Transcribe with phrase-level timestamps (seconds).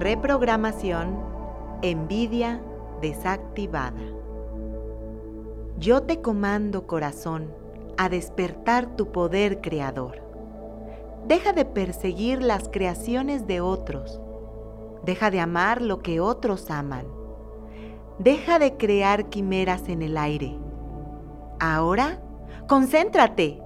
[0.00, 1.14] Reprogramación,
[1.82, 2.62] envidia
[3.02, 4.00] desactivada.
[5.78, 7.52] Yo te comando, corazón,
[7.98, 10.22] a despertar tu poder creador.
[11.28, 14.22] Deja de perseguir las creaciones de otros.
[15.04, 17.04] Deja de amar lo que otros aman.
[18.18, 20.56] Deja de crear quimeras en el aire.
[21.58, 22.22] Ahora,
[22.68, 23.60] concéntrate.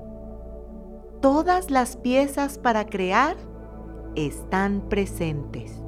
[1.20, 3.37] Todas las piezas para crear
[4.16, 5.84] están presentes.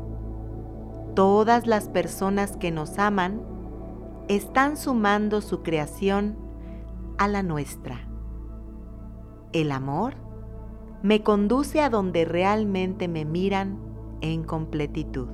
[1.17, 3.41] Todas las personas que nos aman
[4.29, 6.37] están sumando su creación
[7.17, 8.07] a la nuestra.
[9.55, 10.17] El amor
[11.03, 13.79] me conduce a donde realmente me miran
[14.21, 15.29] en completitud,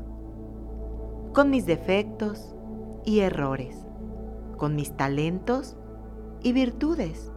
[1.32, 2.54] con mis defectos
[3.04, 3.84] y errores,
[4.58, 5.76] con mis talentos
[6.44, 7.32] y virtudes,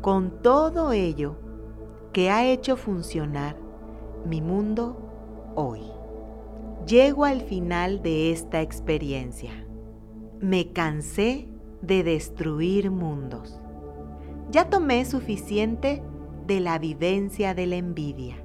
[0.00, 1.36] con todo ello
[2.12, 3.54] que ha hecho funcionar
[4.26, 5.97] mi mundo hoy.
[6.88, 9.50] Llego al final de esta experiencia.
[10.40, 11.46] Me cansé
[11.82, 13.60] de destruir mundos.
[14.50, 16.02] Ya tomé suficiente
[16.46, 18.36] de la vivencia de la envidia.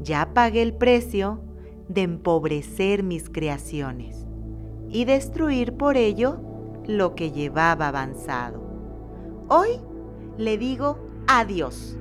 [0.00, 1.42] Ya pagué el precio
[1.90, 4.26] de empobrecer mis creaciones
[4.88, 6.40] y destruir por ello
[6.86, 8.62] lo que llevaba avanzado.
[9.50, 9.82] Hoy
[10.38, 11.98] le digo adiós.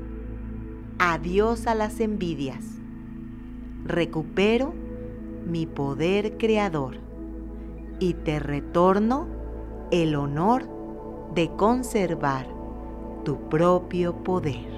[0.99, 2.63] Adiós a las envidias.
[3.83, 4.82] Recupero
[5.45, 6.97] mi poder creador
[7.99, 9.27] y te retorno
[9.91, 10.67] el honor
[11.33, 12.47] de conservar
[13.23, 14.72] tu propio poder.